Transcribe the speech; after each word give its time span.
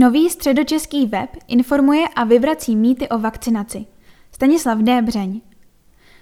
Nový 0.00 0.30
středočeský 0.30 1.06
web 1.06 1.30
informuje 1.48 2.08
a 2.16 2.24
vyvrací 2.24 2.76
mýty 2.76 3.08
o 3.08 3.18
vakcinaci. 3.18 3.86
Stanislav 4.32 4.78
D. 4.78 5.02
Břeň. 5.02 5.40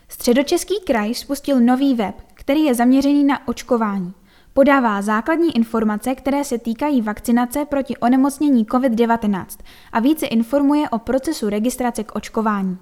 Středočeský 0.09 0.75
kraj 0.87 1.15
spustil 1.15 1.61
nový 1.61 1.95
web, 1.95 2.15
který 2.35 2.65
je 2.65 2.75
zaměřený 2.75 3.25
na 3.25 3.49
očkování. 3.49 4.13
Podává 4.55 5.03
základní 5.03 5.57
informace, 5.57 6.15
které 6.15 6.45
se 6.45 6.59
týkají 6.59 7.03
vakcinace 7.03 7.65
proti 7.65 7.97
onemocnění 7.97 8.65
COVID-19 8.65 9.47
a 9.93 10.01
více 10.01 10.27
informuje 10.27 10.89
o 10.89 10.99
procesu 10.99 11.49
registrace 11.49 12.05
k 12.05 12.17
očkování. 12.17 12.79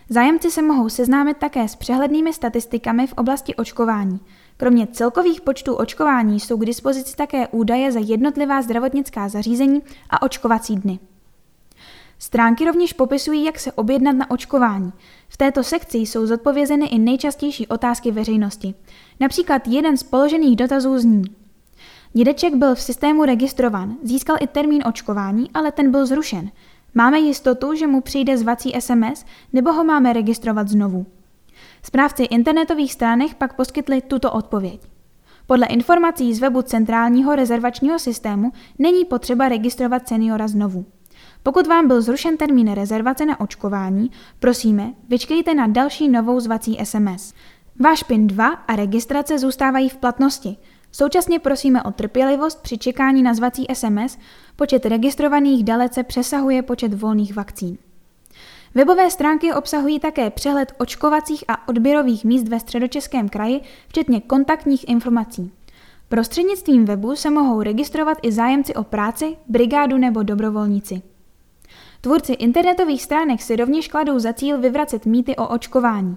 Zájemci 0.08 0.50
se 0.50 0.62
mohou 0.62 0.88
seznámit 0.88 1.36
také 1.36 1.68
s 1.68 1.76
přehlednými 1.76 2.32
statistikami 2.32 3.06
v 3.06 3.12
oblasti 3.12 3.54
očkování. 3.54 4.20
Kromě 4.56 4.86
celkových 4.86 5.40
počtů 5.40 5.74
očkování 5.74 6.40
jsou 6.40 6.56
k 6.56 6.64
dispozici 6.64 7.16
také 7.16 7.48
údaje 7.48 7.92
za 7.92 8.00
jednotlivá 8.00 8.62
zdravotnická 8.62 9.28
zařízení 9.28 9.82
a 10.10 10.22
očkovací 10.22 10.76
dny. 10.76 10.98
Stránky 12.18 12.64
rovněž 12.64 12.92
popisují, 12.92 13.44
jak 13.44 13.58
se 13.58 13.72
objednat 13.72 14.12
na 14.12 14.30
očkování. 14.30 14.92
V 15.32 15.36
této 15.36 15.64
sekci 15.64 15.98
jsou 15.98 16.26
zodpovězeny 16.26 16.86
i 16.86 16.98
nejčastější 16.98 17.66
otázky 17.66 18.10
veřejnosti. 18.10 18.74
Například 19.20 19.68
jeden 19.68 19.96
z 19.96 20.02
položených 20.02 20.56
dotazů 20.56 20.98
zní. 20.98 21.22
Dědeček 22.12 22.54
byl 22.54 22.74
v 22.74 22.82
systému 22.82 23.24
registrovan, 23.24 23.96
získal 24.02 24.36
i 24.40 24.46
termín 24.46 24.82
očkování, 24.86 25.50
ale 25.54 25.72
ten 25.72 25.90
byl 25.90 26.06
zrušen. 26.06 26.50
Máme 26.94 27.18
jistotu, 27.18 27.74
že 27.74 27.86
mu 27.86 28.00
přijde 28.00 28.38
zvací 28.38 28.72
SMS, 28.80 29.24
nebo 29.52 29.72
ho 29.72 29.84
máme 29.84 30.12
registrovat 30.12 30.68
znovu? 30.68 31.06
Správci 31.82 32.22
internetových 32.22 32.92
stránek 32.92 33.34
pak 33.34 33.56
poskytli 33.56 34.00
tuto 34.00 34.32
odpověď. 34.32 34.80
Podle 35.46 35.66
informací 35.66 36.34
z 36.34 36.40
webu 36.40 36.62
Centrálního 36.62 37.34
rezervačního 37.36 37.98
systému 37.98 38.52
není 38.78 39.04
potřeba 39.04 39.48
registrovat 39.48 40.08
seniora 40.08 40.48
znovu. 40.48 40.86
Pokud 41.42 41.66
vám 41.66 41.88
byl 41.88 42.02
zrušen 42.02 42.36
termín 42.36 42.72
rezervace 42.72 43.26
na 43.26 43.40
očkování, 43.40 44.10
prosíme, 44.40 44.92
vyčkejte 45.08 45.54
na 45.54 45.66
další 45.66 46.08
novou 46.08 46.40
zvací 46.40 46.78
SMS. 46.84 47.34
Váš 47.80 48.02
PIN 48.02 48.26
2 48.26 48.46
a 48.48 48.76
registrace 48.76 49.38
zůstávají 49.38 49.88
v 49.88 49.96
platnosti. 49.96 50.56
Současně 50.92 51.38
prosíme 51.38 51.82
o 51.82 51.90
trpělivost 51.90 52.62
při 52.62 52.78
čekání 52.78 53.22
na 53.22 53.34
zvací 53.34 53.66
SMS, 53.74 54.18
počet 54.56 54.86
registrovaných 54.86 55.64
dalece 55.64 56.02
přesahuje 56.02 56.62
počet 56.62 56.94
volných 56.94 57.36
vakcín. 57.36 57.78
Webové 58.74 59.10
stránky 59.10 59.52
obsahují 59.52 60.00
také 60.00 60.30
přehled 60.30 60.72
očkovacích 60.78 61.44
a 61.48 61.68
odběrových 61.68 62.24
míst 62.24 62.48
ve 62.48 62.60
středočeském 62.60 63.28
kraji, 63.28 63.60
včetně 63.88 64.20
kontaktních 64.20 64.88
informací. 64.88 65.52
Prostřednictvím 66.08 66.84
webu 66.84 67.16
se 67.16 67.30
mohou 67.30 67.62
registrovat 67.62 68.18
i 68.22 68.32
zájemci 68.32 68.74
o 68.74 68.84
práci, 68.84 69.36
brigádu 69.48 69.98
nebo 69.98 70.22
dobrovolníci. 70.22 71.02
Tvůrci 72.00 72.32
internetových 72.32 73.02
stránek 73.02 73.42
si 73.42 73.56
rovněž 73.56 73.88
kladou 73.88 74.18
za 74.18 74.32
cíl 74.32 74.58
vyvracet 74.58 75.06
mýty 75.06 75.36
o 75.36 75.48
očkování. 75.48 76.16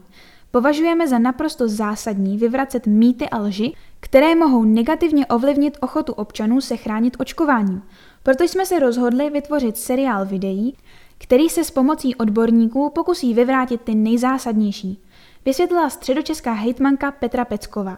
Považujeme 0.52 1.08
za 1.08 1.20
naprosto 1.20 1.68
zásadní 1.68 2.38
vyvracet 2.38 2.88
mýty 2.88 3.30
a 3.30 3.40
lži, 3.40 3.74
které 4.00 4.36
mohou 4.36 4.64
negativně 4.64 5.26
ovlivnit 5.26 5.78
ochotu 5.82 6.14
občanů 6.14 6.62
se 6.62 6.78
chránit 6.78 7.18
očkováním. 7.20 7.84
Proto 8.24 8.44
jsme 8.44 8.66
se 8.66 8.80
rozhodli 8.80 9.30
vytvořit 9.30 9.78
seriál 9.78 10.26
videí, 10.26 10.78
který 11.18 11.50
se 11.50 11.64
s 11.64 11.72
pomocí 11.72 12.16
odborníků 12.16 12.90
pokusí 12.90 13.34
vyvrátit 13.34 13.82
ty 13.82 13.96
nejzásadnější, 13.96 15.02
vysvětlila 15.46 15.90
středočeská 15.90 16.54
hejtmanka 16.54 17.12
Petra 17.12 17.46
Pecková. 17.46 17.98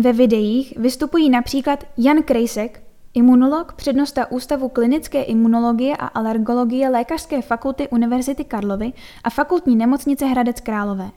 Ve 0.00 0.12
videích 0.12 0.76
vystupují 0.76 1.30
například 1.30 1.84
Jan 1.98 2.22
Krejsek, 2.22 2.82
Imunolog, 3.16 3.72
přednosta 3.72 4.30
Ústavu 4.30 4.68
klinické 4.68 5.22
imunologie 5.22 5.96
a 5.96 6.06
alergologie 6.06 6.88
Lékařské 6.88 7.42
fakulty 7.42 7.88
Univerzity 7.88 8.44
Karlovy 8.44 8.92
a 9.24 9.30
fakultní 9.30 9.76
nemocnice 9.76 10.26
Hradec 10.26 10.60
Králové. 10.60 11.10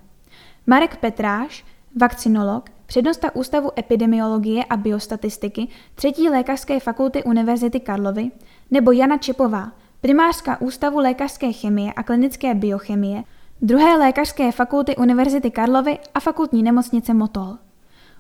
Marek 0.68 0.98
Petráš, 0.98 1.66
vakcinolog, 2.02 2.70
přednosta 2.86 3.36
Ústavu 3.36 3.72
epidemiologie 3.80 4.66
a 4.66 4.78
biostatistiky 4.78 5.68
třetí 5.96 6.30
Lékařské 6.30 6.80
fakulty 6.80 7.24
Univerzity 7.24 7.80
Karlovy, 7.80 8.32
nebo 8.72 8.92
Jana 8.92 9.18
Čepová, 9.18 9.72
primářka 10.02 10.62
Ústavu 10.62 10.98
lékařské 10.98 11.52
chemie 11.52 11.94
a 11.94 12.04
klinické 12.04 12.56
biochemie, 12.56 13.24
druhé 13.62 13.98
Lékařské 13.98 14.52
fakulty 14.52 14.96
Univerzity 14.96 15.52
Karlovy 15.52 16.00
a 16.14 16.20
fakultní 16.20 16.64
nemocnice 16.64 17.14
Motol. 17.14 17.58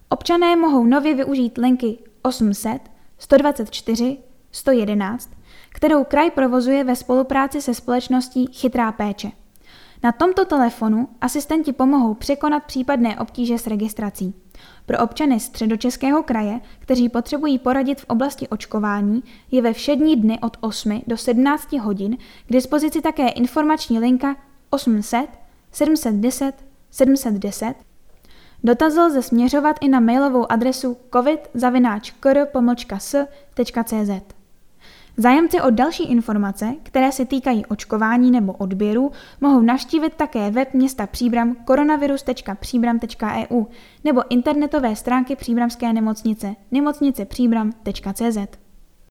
Občané 0.09 0.56
mohou 0.56 0.84
nově 0.84 1.16
využít 1.16 1.58
linky 1.58 1.98
800 2.22 2.97
124 3.19 4.17
111, 4.51 5.29
kterou 5.69 6.03
kraj 6.03 6.31
provozuje 6.31 6.83
ve 6.83 6.95
spolupráci 6.95 7.61
se 7.61 7.73
společností 7.73 8.47
Chytrá 8.53 8.91
péče. 8.91 9.31
Na 10.03 10.11
tomto 10.11 10.45
telefonu 10.45 11.07
asistenti 11.22 11.73
pomohou 11.73 12.13
překonat 12.13 12.63
případné 12.63 13.19
obtíže 13.19 13.57
s 13.57 13.67
registrací. 13.67 14.33
Pro 14.85 15.00
občany 15.00 15.39
středočeského 15.39 16.23
kraje, 16.23 16.59
kteří 16.79 17.09
potřebují 17.09 17.59
poradit 17.59 18.01
v 18.01 18.05
oblasti 18.05 18.47
očkování, 18.47 19.23
je 19.51 19.61
ve 19.61 19.73
všední 19.73 20.16
dny 20.16 20.39
od 20.41 20.57
8 20.61 21.01
do 21.07 21.17
17 21.17 21.73
hodin 21.73 22.17
k 22.47 22.51
dispozici 22.51 23.01
také 23.01 23.29
informační 23.29 23.99
linka 23.99 24.35
800 24.69 25.29
710 25.72 26.66
710 26.91 27.87
Dotaz 28.63 28.95
lze 28.95 29.22
směřovat 29.22 29.75
i 29.81 29.88
na 29.88 30.00
mailovou 30.00 30.51
adresu 30.51 30.97
covid.kr.s.cz. 31.13 31.57
Zájemci 35.19 35.62
o 35.62 35.69
další 35.69 36.03
informace, 36.03 36.73
které 36.84 37.12
se 37.12 37.25
týkají 37.25 37.66
očkování 37.66 38.31
nebo 38.31 38.53
odběru, 38.53 39.12
mohou 39.41 39.62
navštívit 39.62 40.13
také 40.13 40.51
web 40.51 40.73
města 40.73 41.07
Příbram 41.07 41.56
koronavirus.příbram.eu 41.56 43.67
nebo 44.03 44.22
internetové 44.29 44.96
stránky 44.96 45.35
Příbramské 45.35 45.94
nemocnice 45.94 46.56
nemocnicepříbram.cz. 46.72 48.38